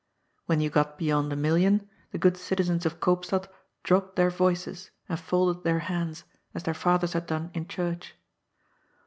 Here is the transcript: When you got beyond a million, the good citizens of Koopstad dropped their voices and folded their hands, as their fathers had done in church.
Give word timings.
When 0.47 0.59
you 0.61 0.71
got 0.71 0.97
beyond 0.97 1.31
a 1.31 1.35
million, 1.35 1.87
the 2.09 2.17
good 2.17 2.35
citizens 2.35 2.87
of 2.87 2.99
Koopstad 2.99 3.47
dropped 3.83 4.15
their 4.15 4.31
voices 4.31 4.89
and 5.07 5.19
folded 5.19 5.63
their 5.63 5.77
hands, 5.93 6.23
as 6.55 6.63
their 6.63 6.73
fathers 6.73 7.13
had 7.13 7.27
done 7.27 7.51
in 7.53 7.67
church. 7.67 8.15